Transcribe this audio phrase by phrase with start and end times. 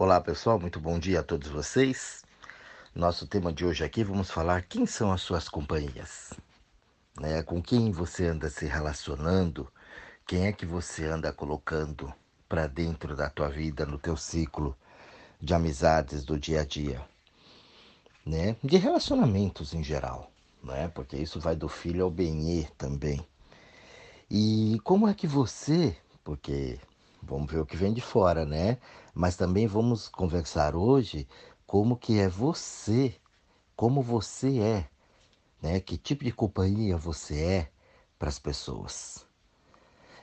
[0.00, 2.22] Olá pessoal, muito bom dia a todos vocês.
[2.94, 6.32] Nosso tema de hoje aqui vamos falar quem são as suas companhias,
[7.20, 7.42] né?
[7.42, 9.66] Com quem você anda se relacionando,
[10.24, 12.14] quem é que você anda colocando
[12.48, 14.78] para dentro da tua vida, no teu ciclo
[15.40, 17.04] de amizades do dia a dia,
[18.24, 18.54] né?
[18.62, 20.30] De relacionamentos em geral,
[20.62, 20.86] né?
[20.94, 23.26] Porque isso vai do filho ao benê também.
[24.30, 26.78] E como é que você, porque
[27.22, 28.78] Vamos ver o que vem de fora, né?
[29.14, 31.26] Mas também vamos conversar hoje
[31.66, 33.14] como que é você,
[33.76, 34.88] como você é,
[35.60, 35.80] né?
[35.80, 37.70] Que tipo de companhia você é
[38.18, 39.26] para as pessoas.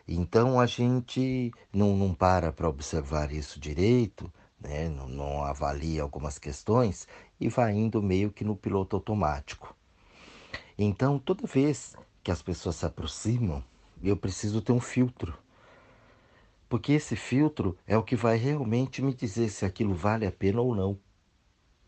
[0.08, 4.88] Então a gente não, não para para observar isso direito, né?
[4.88, 7.08] Não, não avalia algumas questões
[7.40, 9.76] e vai indo meio que no piloto automático.
[10.78, 13.64] Então toda vez que as pessoas se aproximam,
[14.02, 15.45] eu preciso ter um filtro
[16.76, 20.60] porque esse filtro é o que vai realmente me dizer se aquilo vale a pena
[20.60, 21.00] ou não.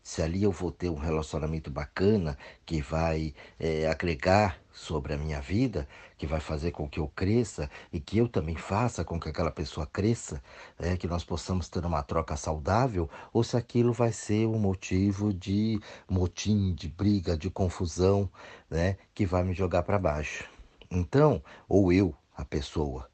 [0.02, 5.42] Se ali eu vou ter um relacionamento bacana que vai é, agregar sobre a minha
[5.42, 9.28] vida, que vai fazer com que eu cresça e que eu também faça com que
[9.28, 10.42] aquela pessoa cresça,
[10.78, 15.34] é, que nós possamos ter uma troca saudável, ou se aquilo vai ser um motivo
[15.34, 15.78] de
[16.08, 18.26] motim, de briga, de confusão,
[18.70, 20.48] né, que vai me jogar para baixo.
[20.90, 23.06] Então, ou eu, a pessoa,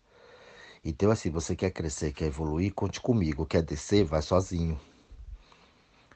[0.84, 3.46] então, assim, você quer crescer, quer evoluir, conte comigo.
[3.46, 4.78] Quer descer, vai sozinho.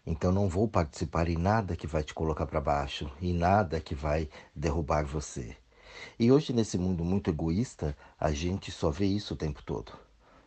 [0.06, 3.94] Então, não vou participar em nada que vai te colocar para baixo, em nada que
[3.94, 5.56] vai derrubar você.
[6.18, 9.92] E hoje, nesse mundo muito egoísta, a gente só vê isso o tempo todo.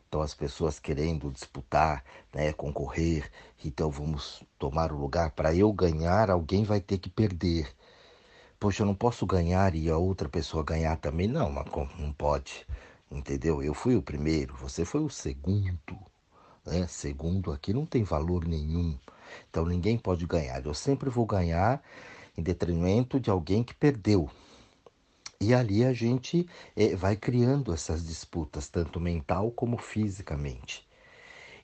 [0.08, 3.28] Então, as pessoas querendo disputar, né, concorrer.
[3.66, 5.32] Então, vamos tomar o lugar.
[5.32, 7.74] Para eu ganhar, alguém vai ter que perder.
[8.60, 11.28] Poxa, eu não posso ganhar e a outra pessoa ganhar também?
[11.28, 12.68] Não, não pode.
[13.12, 13.62] Entendeu?
[13.62, 16.00] Eu fui o primeiro, você foi o segundo.
[16.66, 16.88] Né?
[16.88, 18.98] Segundo aqui não tem valor nenhum.
[19.50, 20.66] Então ninguém pode ganhar.
[20.66, 21.84] Eu sempre vou ganhar
[22.38, 24.30] em detrimento de alguém que perdeu.
[25.42, 30.88] E ali a gente é, vai criando essas disputas, tanto mental como fisicamente.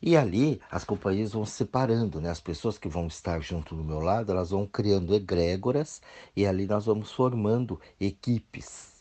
[0.02, 2.30] E ali as companhias vão se separando, né?
[2.30, 6.02] As pessoas que vão estar junto do meu lado, elas vão criando egrégoras
[6.36, 8.97] e ali nós vamos formando equipes.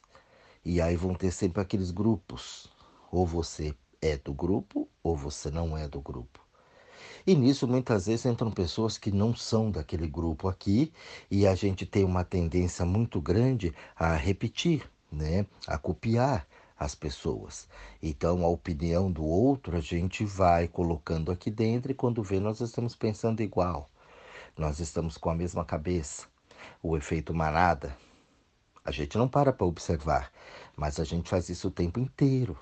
[0.69, 2.67] E aí vão ter sempre aqueles grupos.
[3.13, 3.73] Ou você
[4.03, 6.45] é do grupo, ou você não é do grupo.
[7.25, 10.93] E nisso muitas vezes entram pessoas que não são daquele grupo aqui,
[11.31, 15.47] e a gente tem uma tendência muito grande a repetir, né?
[15.69, 16.45] a copiar
[16.77, 17.69] as pessoas.
[18.03, 22.61] Então a opinião do outro a gente vai colocando aqui dentro e quando vê nós
[22.61, 23.89] estamos pensando igual.
[24.59, 26.27] Nós estamos com a mesma cabeça.
[26.83, 27.97] O efeito manada,
[28.87, 30.33] a gente não para para observar,
[30.77, 32.57] mas a gente faz isso o tempo inteiro.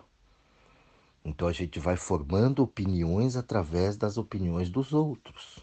[1.23, 5.59] Então a gente vai formando opiniões através das opiniões dos outros.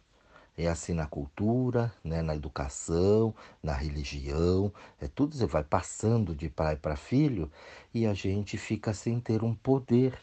[0.55, 3.33] É assim na cultura, né, na educação,
[3.63, 7.51] na religião, é tudo você vai passando de pai para filho
[7.91, 10.15] e a gente fica sem ter um poder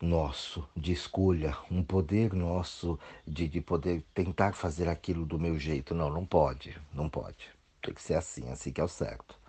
[0.00, 5.94] nosso de escolha, um poder nosso de, de poder tentar fazer aquilo do meu jeito.
[5.94, 7.50] Não, não pode, não pode.
[7.82, 9.41] Tem que ser assim, assim que é o certo.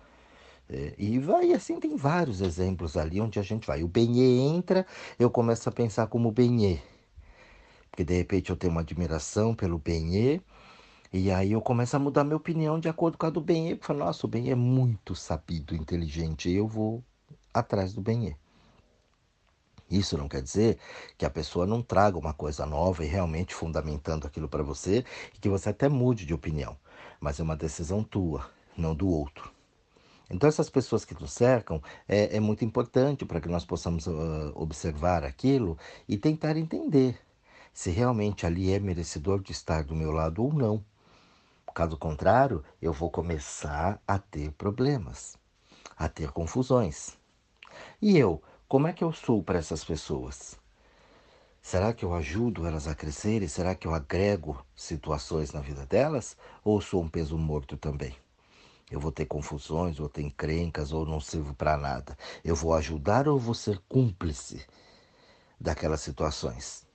[0.70, 3.84] É, e vai assim, tem vários exemplos ali onde a gente vai.
[3.84, 4.86] O Benê entra,
[5.20, 6.80] eu começo a pensar como Benê.
[7.92, 10.42] Porque de repente eu tenho uma admiração pelo Benê,
[11.12, 13.76] e aí eu começo a mudar minha opinião de acordo com a do Benê.
[13.76, 17.04] Porque, nossa, o Benê é muito sabido, inteligente, eu vou
[17.54, 18.36] atrás do Benê.
[19.90, 20.80] Isso não quer dizer
[21.18, 25.40] que a pessoa não traga uma coisa nova e realmente fundamentando aquilo para você e
[25.40, 26.76] que você até mude de opinião.
[27.20, 29.54] Mas é uma decisão tua, não do outro.
[30.30, 34.52] Então, essas pessoas que nos cercam é, é muito importante para que nós possamos uh,
[34.56, 37.20] observar aquilo e tentar entender
[37.74, 40.84] se realmente ali é merecedor de estar do meu lado ou não.
[41.74, 45.36] Caso contrário, eu vou começar a ter problemas,
[45.98, 47.18] a ter confusões.
[48.00, 50.56] E eu, como é que eu sou para essas pessoas?
[51.64, 53.48] Será que eu ajudo elas a crescerem?
[53.48, 56.38] Será que eu agrego situações na vida delas?
[56.64, 58.23] Ou sou um peso morto também?
[58.94, 62.16] Eu vou ter confusões, vou ter encrencas ou não sirvo para nada.
[62.46, 64.64] Eu vou ajudar ou vou ser cúmplice
[65.60, 66.86] daquelas situações.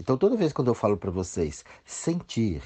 [0.00, 2.60] Então, toda vez quando eu falo para vocês sentir,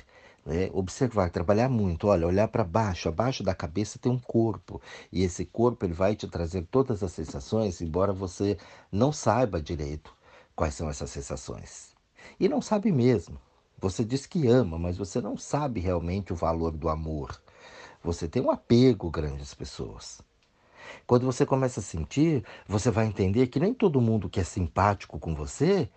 [0.46, 4.80] né, observar, trabalhar muito, olha, olhar para baixo, abaixo da cabeça tem um corpo
[5.12, 8.56] e esse corpo ele vai te trazer todas as sensações, embora você
[8.90, 10.16] não saiba direito
[10.54, 11.94] quais são essas sensações.
[12.40, 13.38] E não sabe mesmo.
[13.78, 17.38] Você diz que ama, mas você não sabe realmente o valor do amor.
[18.06, 20.22] Você tem um apego grande às pessoas.
[21.08, 25.18] Quando você começa a sentir, você vai entender que nem todo mundo que é simpático
[25.18, 25.90] com você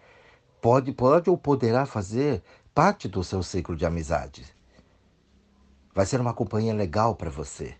[0.60, 2.42] pode, pode ou poderá fazer
[2.74, 4.44] parte do seu ciclo de amizade.
[5.94, 7.78] Vai ser uma companhia legal para você.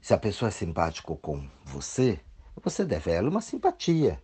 [0.00, 2.18] Se a pessoa é simpática com você,
[2.62, 4.18] você deve a ela uma simpatia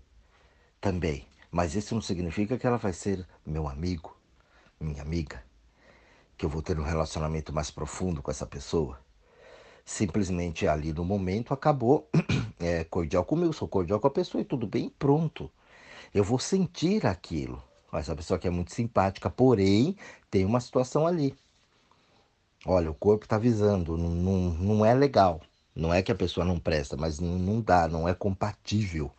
[0.81, 1.27] também.
[1.51, 4.17] Mas isso não significa que ela vai ser meu amigo,
[4.81, 5.45] minha amiga,
[6.41, 8.99] que eu vou ter um relacionamento mais profundo com essa pessoa.
[9.85, 12.09] Simplesmente ali no momento acabou
[12.59, 15.51] é, cordial comigo, sou cordial com a pessoa e tudo bem, pronto.
[16.15, 17.63] Eu vou sentir aquilo.
[17.93, 19.95] Essa pessoa que é muito simpática, porém
[20.31, 21.37] tem uma situação ali.
[22.65, 25.43] Olha, o corpo está avisando, não, não, não é legal.
[25.77, 29.13] Não é que a pessoa não presta, mas não, não dá, não é compatível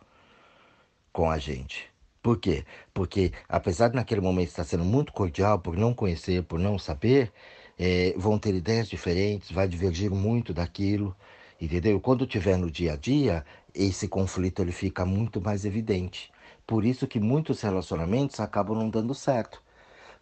[1.12, 1.91] com a gente.
[2.22, 2.64] Por quê?
[2.94, 7.32] Porque apesar de naquele momento estar sendo muito cordial, por não conhecer, por não saber,
[7.78, 11.16] é, vão ter ideias diferentes, vai divergir muito daquilo,
[11.60, 12.00] entendeu?
[12.00, 16.30] Quando tiver no dia a dia, esse conflito ele fica muito mais evidente.
[16.66, 19.60] Por isso que muitos relacionamentos acabam não dando certo.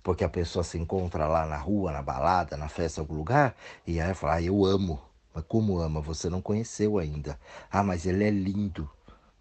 [0.02, 3.54] Porque a pessoa se encontra lá na rua, na balada, na festa, em algum lugar,
[3.86, 5.00] e aí fala, ah, eu amo.
[5.34, 6.00] Mas como ama?
[6.00, 7.38] Você não conheceu ainda.
[7.70, 8.88] Ah, mas ele é lindo,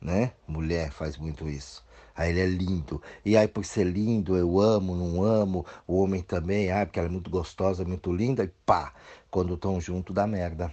[0.02, 0.34] né?
[0.48, 1.84] Mulher faz muito isso.
[2.20, 3.02] Aí ele é lindo.
[3.24, 5.66] E aí, por ser lindo, eu amo, não amo.
[5.88, 8.44] O homem também, ah, porque ela é muito gostosa, muito linda.
[8.44, 8.94] E pá,
[9.32, 10.70] quando estão junto, dá merda.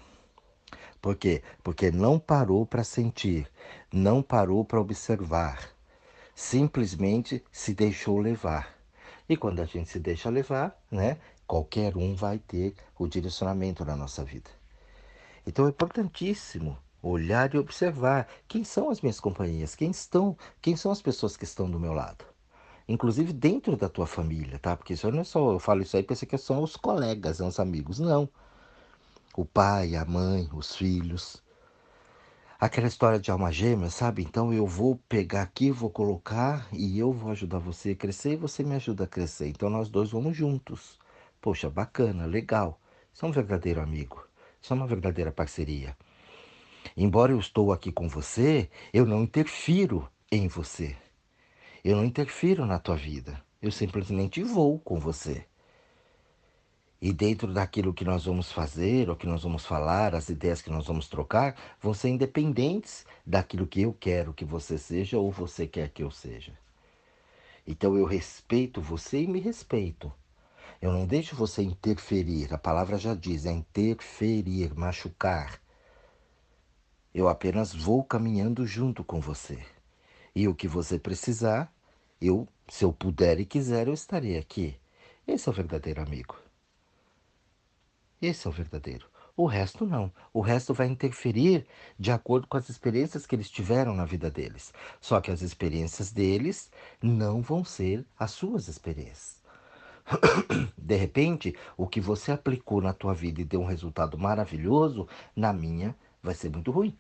[1.00, 1.44] Por quê?
[1.62, 3.48] Porque não parou para sentir,
[3.92, 5.70] não parou para observar.
[6.34, 8.76] Simplesmente se deixou levar.
[9.28, 11.16] E quando a gente se deixa levar, né?
[11.46, 14.50] Qualquer um vai ter o direcionamento na nossa vida.
[15.46, 16.76] Então é importantíssimo
[17.08, 21.44] olhar e observar quem são as minhas companhias, quem estão, quem são as pessoas que
[21.44, 22.24] estão do meu lado.
[22.88, 24.76] Inclusive dentro da tua família, tá?
[24.76, 27.48] Porque isso não é só, eu falo isso aí, pensei que são os colegas, são
[27.48, 27.98] os amigos.
[27.98, 28.28] Não.
[29.36, 31.42] O pai, a mãe, os filhos.
[32.58, 34.22] Aquela história de alma gêmea, sabe?
[34.22, 38.36] Então eu vou pegar aqui, vou colocar e eu vou ajudar você a crescer e
[38.36, 39.48] você me ajuda a crescer.
[39.48, 40.98] Então nós dois vamos juntos.
[41.40, 42.80] Poxa, bacana, legal.
[43.12, 44.26] Isso é um verdadeiro amigo.
[44.62, 45.96] Isso é uma verdadeira parceria.
[46.96, 50.96] Embora eu estou aqui com você, eu não interfiro em você.
[51.84, 53.42] Eu não interfiro na tua vida.
[53.62, 55.46] Eu simplesmente vou com você.
[57.00, 60.70] E dentro daquilo que nós vamos fazer, ou que nós vamos falar, as ideias que
[60.70, 65.66] nós vamos trocar, vão ser independentes daquilo que eu quero que você seja ou você
[65.66, 66.52] quer que eu seja.
[67.66, 70.12] Então eu respeito você e me respeito.
[70.80, 72.52] Eu não deixo você interferir.
[72.52, 75.60] A palavra já diz, é interferir, machucar.
[77.18, 79.58] Eu apenas vou caminhando junto com você.
[80.34, 81.72] E o que você precisar,
[82.20, 84.78] eu, se eu puder e quiser, eu estarei aqui.
[85.26, 86.36] Esse é o verdadeiro amigo.
[88.20, 89.06] Esse é o verdadeiro.
[89.34, 90.12] O resto não.
[90.30, 91.66] O resto vai interferir
[91.98, 94.74] de acordo com as experiências que eles tiveram na vida deles.
[95.00, 96.70] Só que as experiências deles
[97.00, 99.42] não vão ser as suas experiências.
[100.76, 105.50] De repente, o que você aplicou na tua vida e deu um resultado maravilhoso, na
[105.50, 106.94] minha vai ser muito ruim.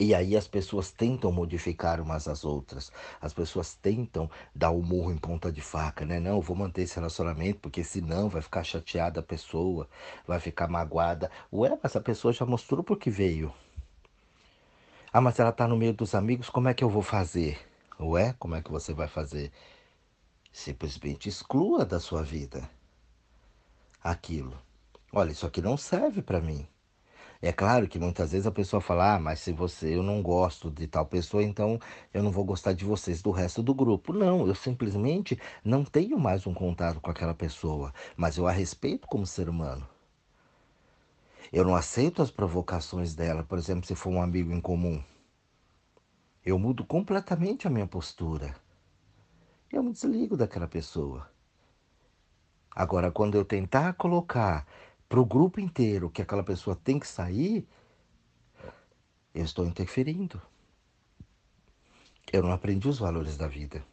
[0.00, 2.90] E aí as pessoas tentam modificar umas às outras.
[3.20, 6.18] As pessoas tentam dar o murro em ponta de faca, né?
[6.18, 9.86] Não, vou manter esse relacionamento, porque senão vai ficar chateada a pessoa,
[10.26, 11.30] vai ficar magoada.
[11.52, 13.52] Ué, mas a pessoa já mostrou por que veio.
[15.12, 17.58] Ah, mas ela tá no meio dos amigos, como é que eu vou fazer?
[18.00, 19.52] Ué, como é que você vai fazer?
[20.50, 22.70] Simplesmente exclua da sua vida
[24.02, 24.56] aquilo.
[25.12, 26.66] Olha, isso aqui não serve para mim.
[27.42, 30.70] É claro que muitas vezes a pessoa fala, ah, mas se você, eu não gosto
[30.70, 31.80] de tal pessoa, então
[32.12, 34.12] eu não vou gostar de vocês do resto do grupo.
[34.12, 39.08] Não, eu simplesmente não tenho mais um contato com aquela pessoa, mas eu a respeito
[39.08, 39.88] como ser humano.
[41.50, 45.02] Eu não aceito as provocações dela, por exemplo, se for um amigo em comum.
[46.44, 48.54] Eu mudo completamente a minha postura.
[49.72, 51.26] Eu me desligo daquela pessoa.
[52.74, 54.66] Agora, quando eu tentar colocar
[55.10, 57.66] para o grupo inteiro que aquela pessoa tem que sair,
[59.34, 60.40] eu estou interferindo.
[62.32, 63.84] Eu não aprendi os valores da vida.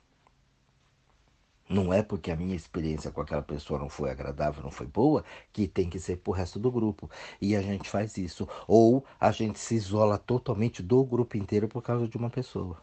[1.67, 5.25] Não é porque a minha experiência com aquela pessoa não foi agradável, não foi boa,
[5.51, 7.09] que tem que ser pro resto do grupo.
[7.41, 8.47] E a gente faz isso.
[8.67, 12.79] Ou a gente se isola totalmente do grupo inteiro por causa de uma pessoa.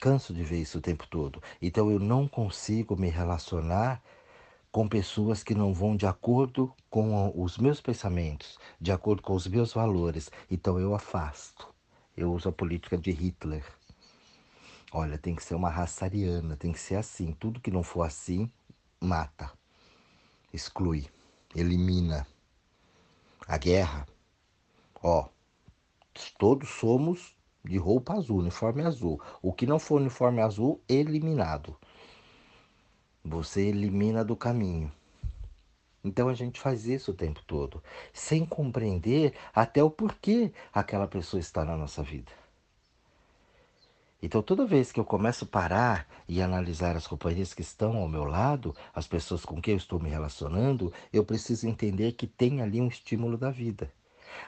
[0.00, 1.42] Canso de ver isso o tempo todo.
[1.60, 4.02] Então eu não consigo me relacionar
[4.70, 9.46] com pessoas que não vão de acordo com os meus pensamentos, de acordo com os
[9.46, 10.30] meus valores.
[10.50, 11.68] Então eu afasto.
[12.16, 13.64] Eu uso a política de Hitler.
[14.92, 17.32] Olha, tem que ser uma raça ariana, tem que ser assim.
[17.32, 18.50] Tudo que não for assim,
[19.00, 19.52] mata,
[20.52, 21.06] exclui,
[21.54, 22.26] elimina.
[23.46, 24.06] A guerra,
[25.02, 25.28] ó,
[26.38, 29.20] todos somos de roupa azul, uniforme azul.
[29.42, 31.76] O que não for uniforme azul, eliminado.
[33.28, 34.90] Você elimina do caminho.
[36.02, 37.82] Então a gente faz isso o tempo todo,
[38.12, 42.32] sem compreender até o porquê aquela pessoa está na nossa vida.
[44.20, 48.08] Então, toda vez que eu começo a parar e analisar as companhias que estão ao
[48.08, 52.60] meu lado, as pessoas com quem eu estou me relacionando, eu preciso entender que tem
[52.60, 53.92] ali um estímulo da vida.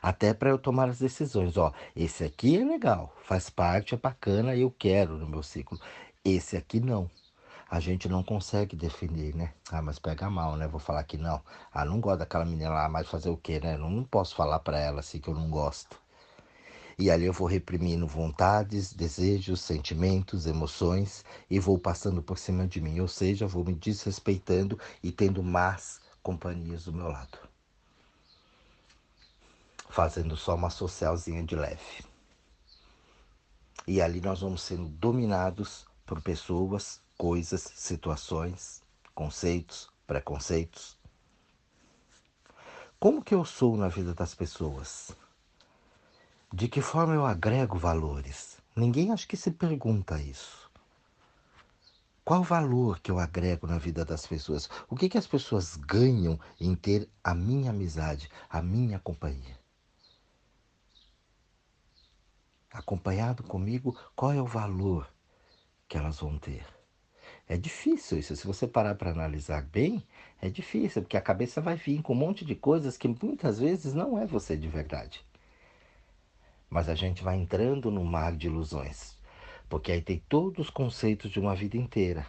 [0.02, 1.56] Até para eu tomar as decisões.
[1.56, 5.78] Ó, esse aqui é legal, faz parte, é bacana, eu quero no meu ciclo.
[6.24, 7.08] Esse aqui não.
[7.70, 9.54] A gente não consegue definir, né?
[9.70, 10.66] Ah, mas pega mal, né?
[10.66, 11.40] Vou falar que não.
[11.72, 13.76] Ah, não gosto daquela menina lá, mas fazer o quê, né?
[13.76, 15.96] Não posso falar para ela assim que eu não gosto.
[16.98, 22.80] E ali eu vou reprimindo vontades, desejos, sentimentos, emoções e vou passando por cima de
[22.80, 22.98] mim.
[22.98, 27.38] Ou seja, vou me desrespeitando e tendo más companhias do meu lado.
[29.88, 32.04] Fazendo só uma socialzinha de leve.
[33.86, 38.82] E ali nós vamos sendo dominados por pessoas, coisas, situações,
[39.14, 40.96] conceitos, preconceitos.
[42.98, 45.14] Como que eu sou na vida das pessoas?
[46.50, 48.56] De que forma eu agrego valores?
[48.74, 50.70] Ninguém acho que se pergunta isso.
[52.24, 54.70] Qual valor que eu agrego na vida das pessoas?
[54.88, 59.60] O que, que as pessoas ganham em ter a minha amizade, a minha companhia?
[62.72, 65.06] Acompanhado comigo, qual é o valor
[65.86, 66.79] que elas vão ter?
[67.50, 68.36] É difícil isso.
[68.36, 70.06] Se você parar para analisar bem,
[70.40, 73.92] é difícil, porque a cabeça vai vir com um monte de coisas que muitas vezes
[73.92, 75.20] não é você de verdade.
[76.70, 79.18] Mas a gente vai entrando no mar de ilusões.
[79.68, 82.24] Porque aí tem todos os conceitos de uma vida inteira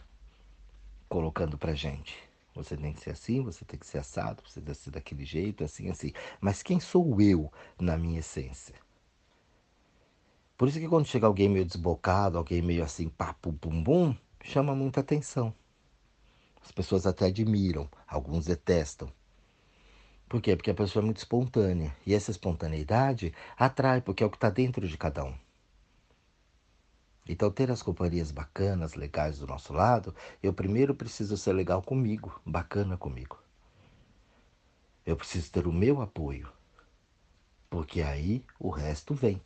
[1.08, 2.18] colocando pra gente.
[2.56, 5.24] Você tem que ser assim, você tem que ser assado, você tem que ser daquele
[5.24, 6.14] jeito, assim, assim.
[6.40, 8.74] Mas quem sou eu na minha essência?
[10.58, 14.76] Por isso que quando chega alguém meio desbocado, alguém meio assim, papo, bum, bum, chama
[14.76, 15.54] muita atenção.
[16.64, 19.12] As pessoas até admiram, alguns detestam.
[20.30, 20.56] Por quê?
[20.56, 21.96] Porque a pessoa é muito espontânea.
[22.06, 25.36] E essa espontaneidade atrai, porque é o que está dentro de cada um.
[27.28, 32.40] Então, ter as companhias bacanas, legais do nosso lado, eu primeiro preciso ser legal comigo,
[32.46, 33.40] bacana comigo.
[35.06, 36.50] Eu preciso ter o meu apoio,
[37.70, 39.42] porque aí o resto vem.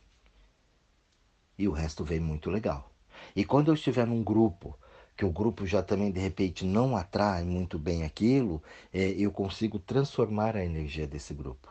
[1.58, 2.90] E o resto vem muito legal.
[3.34, 4.78] E quando eu estiver num grupo
[5.16, 9.78] que o grupo já também de repente não atrai muito bem aquilo, é, eu consigo
[9.78, 11.68] transformar a energia desse grupo.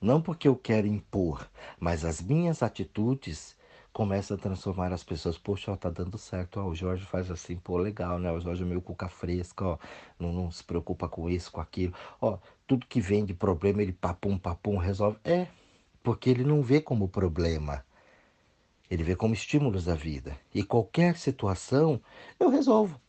[0.00, 1.48] Não porque eu quero impor,
[1.78, 3.56] mas as minhas atitudes
[3.92, 5.36] começam a transformar as pessoas.
[5.36, 6.60] Poxa, ó, tá dando certo.
[6.60, 8.30] Ó, o Jorge faz assim, pô, legal, né?
[8.30, 9.78] O Jorge é meio cuca fresca, ó,
[10.18, 11.94] não, não se preocupa com isso, com aquilo.
[12.20, 15.18] Ó, tudo que vem de problema, ele papum, papum, resolve.
[15.24, 15.48] É,
[16.02, 17.84] porque ele não vê como problema.
[18.90, 20.38] Ele vê como estímulos da vida.
[20.54, 22.00] E qualquer situação
[22.38, 23.00] eu resolvo.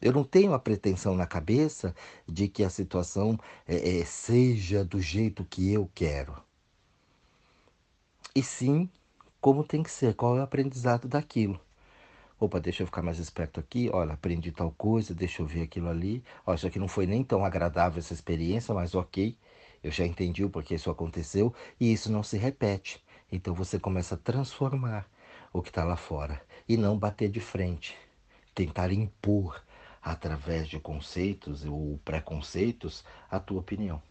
[0.00, 1.94] Eu não tenho a pretensão na cabeça
[2.26, 6.34] de que a situação é, é, seja do jeito que eu quero.
[8.34, 8.88] E sim,
[9.40, 11.60] como tem que ser, qual é o aprendizado daquilo.
[12.38, 13.90] Opa, deixa eu ficar mais esperto aqui.
[13.92, 16.24] Olha, aprendi tal coisa, deixa eu ver aquilo ali.
[16.46, 19.36] Olha, isso aqui não foi nem tão agradável essa experiência, mas ok.
[19.82, 23.02] Eu já entendi o porquê isso aconteceu e isso não se repete.
[23.30, 25.06] Então você começa a transformar
[25.52, 27.96] o que está lá fora e não bater de frente,
[28.54, 29.62] tentar impor
[30.02, 34.02] através de conceitos ou preconceitos a tua opinião.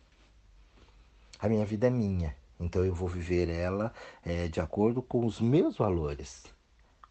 [1.39, 5.39] A minha vida é minha, então eu vou viver ela é, de acordo com os
[5.39, 6.43] meus valores,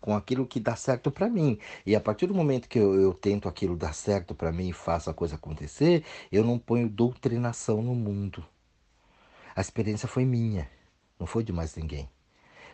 [0.01, 1.59] com aquilo que dá certo para mim.
[1.85, 4.73] E a partir do momento que eu, eu tento aquilo dar certo para mim e
[4.73, 8.45] faço a coisa acontecer, eu não ponho doutrinação no mundo.
[9.57, 10.71] A experiência foi minha.
[11.19, 12.09] Não foi de mais ninguém.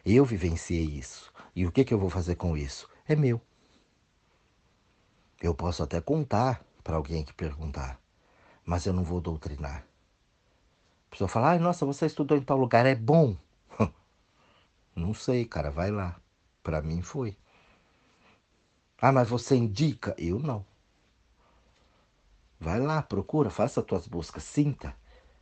[0.05, 1.33] Eu vivenciei isso.
[1.57, 2.89] E o que, que eu vou fazer com isso?
[3.07, 3.41] É meu.
[5.41, 7.99] Eu posso até contar para alguém que perguntar,
[8.65, 9.87] mas eu não vou doutrinar.
[11.07, 13.37] A pessoa fala, ai, nossa, você estudou em tal lugar, é bom.
[14.95, 16.21] não sei, cara, vai lá.
[16.63, 17.37] Para mim foi.
[19.01, 20.15] Ah, mas você indica?
[20.19, 20.65] Eu não.
[22.59, 24.97] Vai lá, procura, faça as tuas buscas, sinta.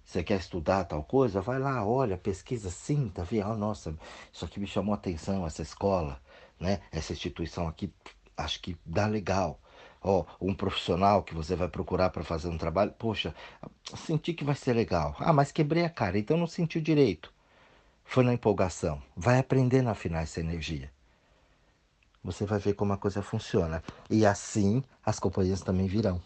[0.04, 1.40] Você quer estudar tal coisa?
[1.40, 3.94] Vai lá, olha, pesquisa, sinta, vê, oh, nossa,
[4.32, 6.20] isso aqui me chamou a atenção, essa escola,
[6.58, 6.80] né?
[6.90, 7.92] Essa instituição aqui,
[8.36, 9.58] acho que dá legal.
[10.02, 13.34] Ó, um profissional que você vai procurar para fazer um trabalho, poxa,
[13.96, 15.14] senti que vai ser legal.
[15.18, 17.32] Ah, mas quebrei a cara, então não sentiu direito.
[18.04, 19.00] Foi na empolgação.
[19.16, 20.90] Vai aprendendo a afinar essa energia.
[22.24, 23.82] Você vai ver como a coisa funciona.
[24.10, 26.20] E assim as companhias também virão.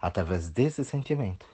[0.00, 1.46] Através desse sentimento.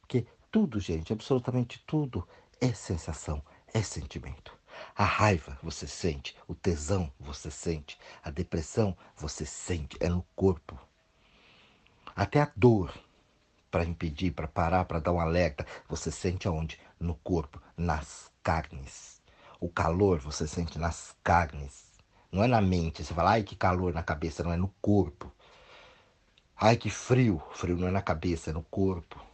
[0.00, 2.26] Porque tudo, gente, absolutamente tudo
[2.60, 3.42] é sensação,
[3.72, 4.58] é sentimento.
[4.96, 10.78] A raiva você sente, o tesão você sente, a depressão você sente, é no corpo.
[12.16, 12.92] Até a dor,
[13.70, 16.78] para impedir, para parar, para dar um alerta, você sente aonde?
[16.98, 19.22] No corpo, nas carnes.
[19.60, 21.84] O calor você sente nas carnes.
[22.32, 23.04] Não é na mente.
[23.04, 25.32] Você fala, ai que calor na cabeça, não é no corpo.
[26.56, 27.42] Ai que frio.
[27.52, 29.29] Frio não é na cabeça, é no corpo.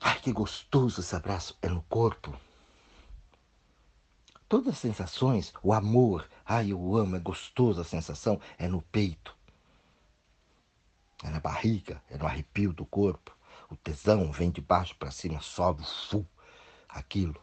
[0.00, 2.34] Ai que gostoso esse abraço, é no corpo.
[4.48, 9.36] Todas as sensações, o amor, ai eu amo, é gostoso a sensação, é no peito.
[11.24, 13.36] É na barriga, é no arrepio do corpo.
[13.68, 16.24] O tesão vem de baixo para cima, sobe, fu,
[16.88, 17.40] aquilo.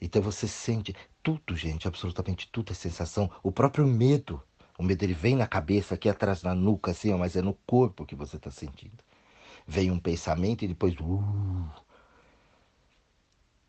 [0.00, 3.30] Então você sente tudo, gente, absolutamente tudo é sensação.
[3.42, 4.40] O próprio medo,
[4.78, 7.54] o medo ele vem na cabeça, aqui atrás na nuca, assim, ó, mas é no
[7.66, 9.02] corpo que você está sentindo.
[9.66, 11.70] Vem um pensamento e depois uh,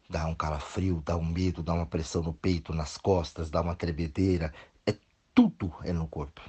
[0.10, 3.76] dá um calafrio, dá um medo, dá uma pressão no peito, nas costas, dá uma
[3.76, 4.54] tremedeira.
[4.86, 4.96] É
[5.34, 6.42] tudo é no corpo.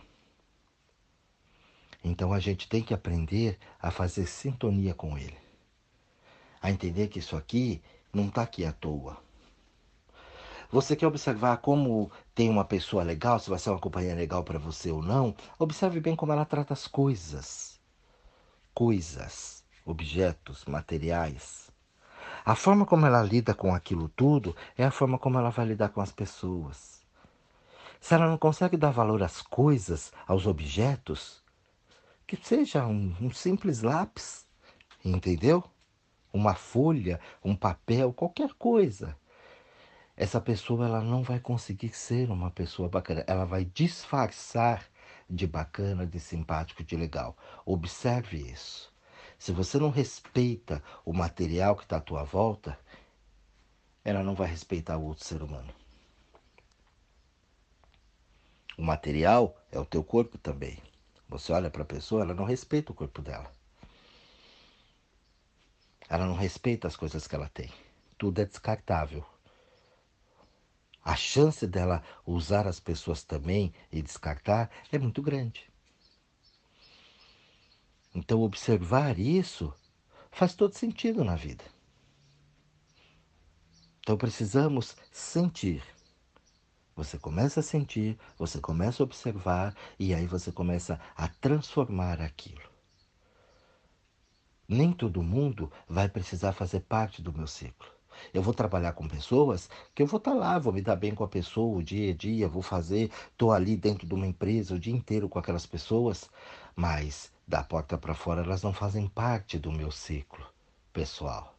[2.05, 5.37] Então a gente tem que aprender a fazer sintonia com ele.
[6.61, 9.17] A entender que isso aqui não está aqui à toa.
[10.71, 14.59] Você quer observar como tem uma pessoa legal, se vai ser uma companhia legal para
[14.59, 15.35] você ou não?
[15.59, 17.78] Observe bem como ela trata as coisas.
[18.79, 21.69] Coisas, objetos, materiais.
[22.45, 25.89] A forma como ela lida com aquilo tudo é a forma como ela vai lidar
[25.89, 27.05] com as pessoas.
[28.01, 31.43] Se ela não consegue dar valor às coisas, aos objetos,
[32.25, 34.47] que seja um, um simples lápis,
[35.05, 35.65] entendeu?
[36.33, 39.17] Uma folha, um papel, qualquer coisa.
[40.17, 44.89] Essa pessoa ela não vai conseguir ser uma pessoa bacana, ela vai disfarçar
[45.29, 47.37] de bacana, de simpático, de legal.
[47.65, 48.93] Observe isso.
[49.39, 52.79] Se você não respeita o material que está à tua volta,
[54.05, 55.73] ela não vai respeitar o outro ser humano.
[58.77, 60.81] O material é o teu corpo também.
[61.29, 63.53] Você olha para a pessoa, ela não respeita o corpo dela.
[66.09, 67.71] Ela não respeita as coisas que ela tem.
[68.17, 69.25] Tudo é descartável.
[71.09, 75.73] A chance dela usar as pessoas também e descartar é muito grande.
[78.15, 79.73] Então, observar isso
[80.31, 81.65] faz todo sentido na vida.
[84.01, 85.83] Então, precisamos sentir.
[86.95, 92.69] Você começa a sentir, você começa a observar e aí você começa a transformar aquilo.
[94.69, 97.98] Nem todo mundo vai precisar fazer parte do meu ciclo.
[98.33, 101.15] Eu vou trabalhar com pessoas que eu vou estar tá lá, vou me dar bem
[101.15, 104.75] com a pessoa o dia a dia, vou fazer, estou ali dentro de uma empresa
[104.75, 106.31] o dia inteiro com aquelas pessoas,
[106.75, 110.47] mas da porta para fora elas não fazem parte do meu ciclo
[110.93, 111.55] pessoal.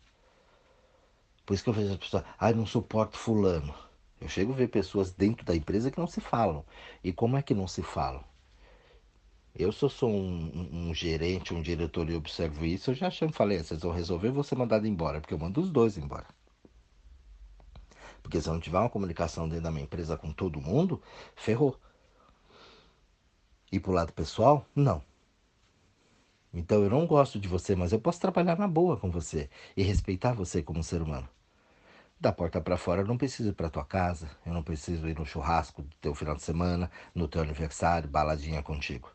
[1.45, 3.73] Por isso que eu vejo as pessoas, ah, não suporto fulano.
[4.21, 6.63] Eu chego a ver pessoas dentro da empresa que não se falam.
[7.03, 8.23] E como é que não se falam?
[9.55, 13.09] Eu, se eu sou um, um, um gerente, um diretor e observo isso, eu já
[13.09, 15.71] chamo e falei, vocês vão resolver, eu vou ser mandado embora, porque eu mando os
[15.71, 16.27] dois embora.
[18.29, 21.01] Porque se eu não tiver uma comunicação dentro da minha empresa com todo mundo,
[21.35, 21.75] ferrou.
[23.71, 25.01] E pro lado pessoal, não.
[26.53, 29.81] Então eu não gosto de você, mas eu posso trabalhar na boa com você e
[29.81, 31.27] respeitar você como ser humano
[32.19, 35.17] da porta para fora eu não preciso ir para tua casa, eu não preciso ir
[35.17, 39.09] no churrasco do teu final de semana, no teu aniversário, baladinha contigo.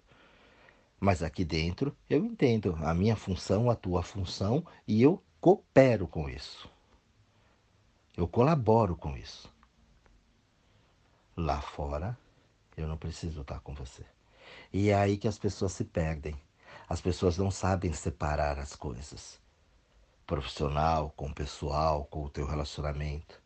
[0.99, 6.29] Mas aqui dentro eu entendo a minha função, a tua função e eu coopero com
[6.29, 6.74] isso.
[8.17, 9.53] Eu colaboro com isso.
[11.37, 12.17] Lá fora
[12.77, 14.05] eu não preciso estar com você.
[14.73, 16.41] E é aí que as pessoas se perdem.
[16.89, 19.43] As pessoas não sabem separar as coisas
[20.27, 23.41] profissional, com o pessoal, com o teu relacionamento.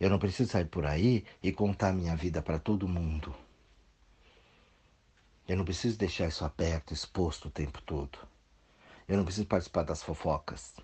[0.00, 3.34] Eu não preciso sair por aí e contar minha vida para todo mundo.
[5.48, 8.18] Eu não preciso deixar isso aberto, exposto o tempo todo.
[9.06, 10.74] Eu não preciso participar das fofocas.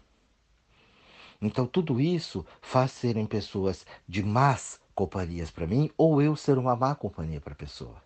[1.42, 6.74] Então tudo isso faz serem pessoas de más companhias para mim ou eu ser uma
[6.74, 8.00] má companhia para a pessoa.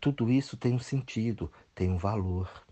[0.00, 2.66] Tudo isso tem um sentido, tem um valor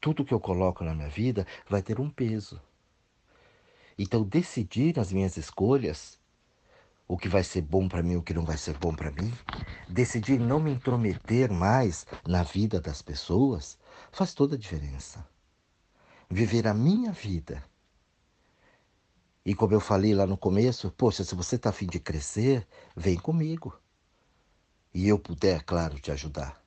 [0.00, 2.60] tudo que eu coloco na minha vida vai ter um peso.
[3.98, 6.18] Então, decidir as minhas escolhas,
[7.06, 9.30] o que vai ser bom para mim, o que não vai ser bom para mim,
[9.86, 13.78] decidir não me intrometer mais na vida das pessoas,
[14.10, 15.26] faz toda a diferença.
[16.28, 17.62] Viver a minha vida.
[19.44, 23.18] E como eu falei lá no começo, poxa, se você está afim de crescer, vem
[23.18, 23.76] comigo.
[24.92, 26.62] E eu puder, claro, te ajudar.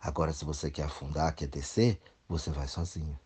[0.00, 3.18] Agora, se você quer afundar, quer descer, você vai sozinho.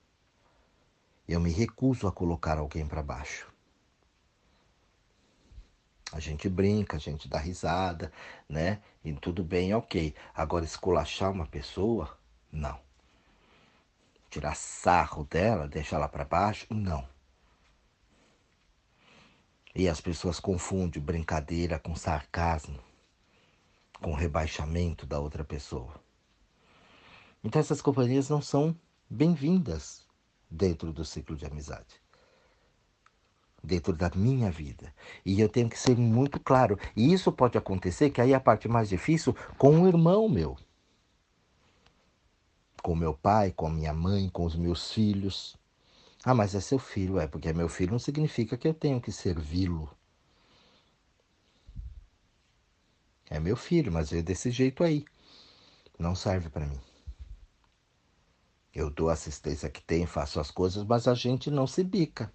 [1.27, 3.53] Eu me recuso a colocar alguém para baixo.
[6.13, 8.11] A gente brinca, a gente dá risada,
[8.49, 8.81] né?
[9.05, 10.15] E tudo bem, ok.
[10.35, 12.19] Agora, esculachar uma pessoa,
[12.51, 12.88] não.
[14.31, 17.09] Tirar sarro dela, deixar ela para baixo, não.
[19.75, 22.79] E as pessoas confundem brincadeira com sarcasmo,
[24.01, 25.95] com rebaixamento da outra pessoa.
[27.43, 28.77] Então, essas companhias não são
[29.09, 30.07] bem-vindas
[30.51, 32.01] dentro do ciclo de amizade
[33.63, 34.93] dentro da minha vida.
[35.25, 36.79] E eu tenho que ser muito claro.
[36.97, 40.57] E isso pode acontecer, que aí é a parte mais difícil, com um irmão meu.
[42.89, 45.59] Com meu pai, com a minha mãe, com os meus filhos.
[46.25, 48.99] Ah, mas é seu filho, é porque é meu filho não significa que eu tenho
[48.99, 49.95] que servi-lo.
[53.29, 55.05] É meu filho, mas é desse jeito aí.
[55.99, 56.81] Não serve para mim.
[58.75, 62.33] Eu dou assistência que tem, faço as coisas, mas a gente não se bica.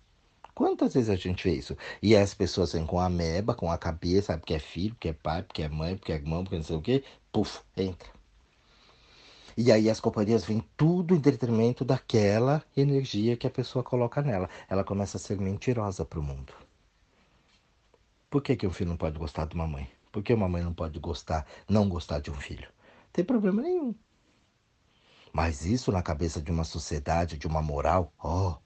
[0.54, 1.76] Quantas vezes a gente vê isso?
[2.00, 4.42] E as pessoas vêm com a meba, com a cabeça, sabe?
[4.42, 6.76] Porque é filho, porque é pai, porque é mãe, porque é irmão, porque não sei
[6.76, 7.04] o quê.
[7.32, 8.23] Puf, entra.
[9.56, 14.50] E aí as companhias vêm tudo em detrimento daquela energia que a pessoa coloca nela.
[14.68, 16.54] Ela começa a ser mentirosa para o mundo.
[18.30, 19.90] Por que, que um filho não pode gostar de uma mãe?
[20.12, 22.68] Por que uma mãe não pode gostar, não gostar de um filho?
[22.68, 23.94] Não tem problema nenhum.
[25.32, 28.63] Mas isso na cabeça de uma sociedade, de uma moral, ó, oh,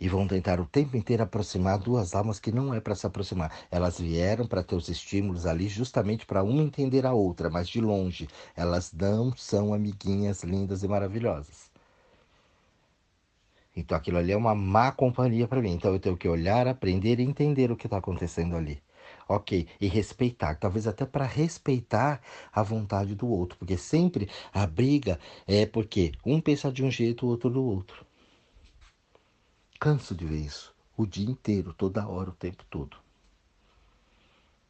[0.00, 3.52] e vão tentar o tempo inteiro aproximar duas almas que não é para se aproximar.
[3.70, 7.80] Elas vieram para ter os estímulos ali justamente para uma entender a outra, mas de
[7.80, 8.28] longe.
[8.54, 11.70] Elas não são amiguinhas lindas e maravilhosas.
[13.76, 15.72] Então aquilo ali é uma má companhia para mim.
[15.72, 18.82] Então eu tenho que olhar, aprender e entender o que está acontecendo ali.
[19.28, 22.20] Ok, e respeitar, talvez até para respeitar
[22.52, 27.26] a vontade do outro, porque sempre a briga é porque um pensa de um jeito,
[27.26, 28.05] o outro do outro.
[29.86, 30.74] Canso de ver isso.
[30.96, 32.96] O dia inteiro, toda hora, o tempo todo.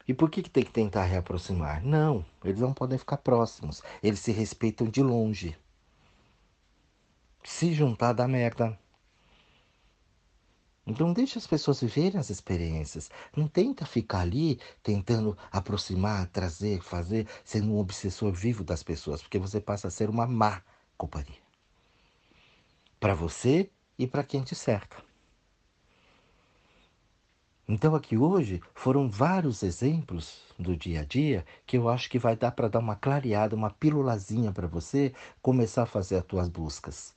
[0.06, 1.82] E por que, que tem que tentar reaproximar?
[1.82, 3.82] Não, eles não podem ficar próximos.
[4.02, 5.56] Eles se respeitam de longe.
[7.42, 8.78] Se juntar dá merda.
[10.86, 13.10] Então deixa as pessoas viverem as experiências.
[13.34, 19.38] Não tenta ficar ali tentando aproximar, trazer, fazer, sendo um obsessor vivo das pessoas, porque
[19.38, 20.60] você passa a ser uma má
[20.94, 21.40] companhia.
[23.00, 25.05] Para você e para quem te cerca.
[27.68, 32.36] Então aqui hoje foram vários exemplos do dia a dia que eu acho que vai
[32.36, 37.12] dar para dar uma clareada, uma pílulazinha para você começar a fazer as tuas buscas,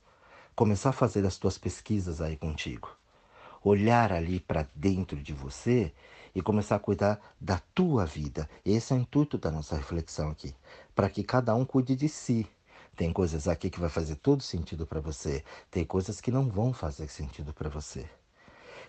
[0.56, 2.90] começar a fazer as tuas pesquisas aí contigo.
[3.62, 5.92] Olhar ali para dentro de você
[6.34, 8.50] e começar a cuidar da tua vida.
[8.64, 10.52] Esse é o intuito da nossa reflexão aqui,
[10.96, 12.44] para que cada um cuide de si,
[12.96, 16.72] tem coisas aqui que vai fazer todo sentido para você, tem coisas que não vão
[16.72, 18.04] fazer sentido para você.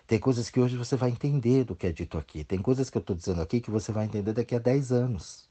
[0.06, 2.44] Tem coisas que hoje você vai entender do que é dito aqui.
[2.44, 5.48] Tem coisas que eu estou dizendo aqui que você vai entender daqui a 10 anos.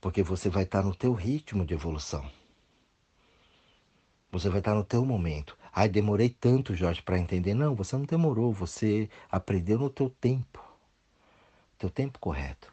[0.00, 2.28] Porque você vai estar no teu ritmo de evolução.
[4.30, 5.56] Você vai estar no teu momento.
[5.74, 7.54] Ai, demorei tanto, Jorge, para entender.
[7.54, 8.52] Não, você não demorou.
[8.52, 10.62] Você aprendeu no teu tempo.
[11.78, 12.72] Teu tempo correto.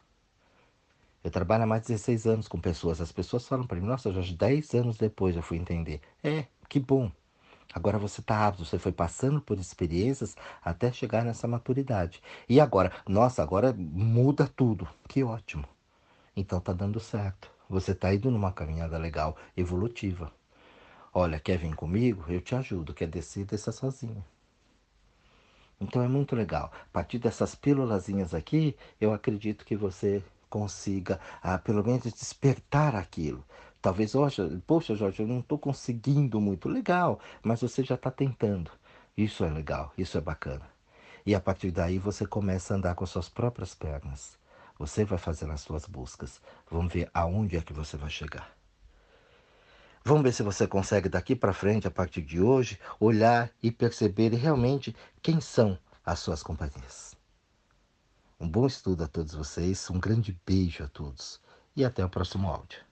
[1.22, 3.00] Eu trabalho há mais de 16 anos com pessoas.
[3.00, 6.00] As pessoas falam para mim, nossa, Jorge, 10 anos depois eu fui entender.
[6.24, 7.12] É, que bom.
[7.72, 12.20] Agora você está apto, você foi passando por experiências até chegar nessa maturidade.
[12.48, 14.88] E agora, nossa, agora muda tudo.
[15.08, 15.64] Que ótimo.
[16.34, 17.50] Então tá dando certo.
[17.68, 20.32] Você está indo numa caminhada legal, evolutiva.
[21.14, 22.24] Olha, quer vir comigo?
[22.28, 22.92] Eu te ajudo.
[22.92, 24.24] Quer descer, desça sozinho.
[25.80, 26.72] Então é muito legal.
[26.74, 33.44] A partir dessas pílulazinhas aqui, eu acredito que você consiga, ah, pelo menos, despertar aquilo.
[33.82, 36.68] Talvez, hoje, poxa, Jorge, eu não estou conseguindo muito.
[36.68, 38.70] Legal, mas você já está tentando.
[39.16, 40.68] Isso é legal, isso é bacana.
[41.24, 44.38] E a partir daí você começa a andar com as suas próprias pernas.
[44.78, 46.40] Você vai fazer as suas buscas.
[46.70, 48.54] Vamos ver aonde é que você vai chegar.
[50.04, 54.32] Vamos ver se você consegue daqui para frente, a partir de hoje, olhar e perceber
[54.32, 57.14] realmente quem são as suas companhias.
[58.38, 61.38] Um bom estudo a todos vocês, um grande beijo a todos
[61.76, 62.89] e até o próximo áudio.